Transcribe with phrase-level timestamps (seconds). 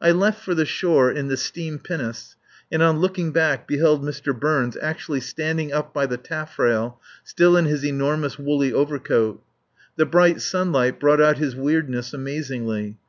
[0.00, 2.36] I left for the shore in the steam pinnace,
[2.70, 4.32] and on looking back beheld Mr.
[4.32, 9.42] Burns actually standing up by the taffrail, still in his enormous woolly overcoat.
[9.96, 12.98] The bright sunlight brought out his weirdness amazingly.